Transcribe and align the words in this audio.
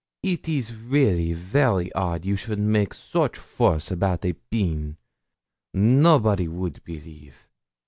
It 0.23 0.49
is 0.49 0.73
really 0.73 1.31
very 1.31 1.93
odd 1.93 2.25
you 2.25 2.35
should 2.35 2.57
make 2.57 2.95
such 2.95 3.37
fuss 3.37 3.91
about 3.91 4.25
a 4.25 4.33
pin! 4.33 4.97
Nobody 5.75 6.47
would 6.47 6.83
believe! 6.83 7.47